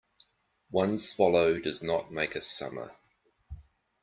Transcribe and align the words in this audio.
One 0.71 0.97
swallow 0.97 1.59
does 1.59 1.83
not 1.83 2.11
make 2.11 2.35
a 2.35 2.41
summer. 2.41 2.95